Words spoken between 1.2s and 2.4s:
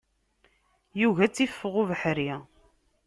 ad tt-iffeɣ ubeḥri.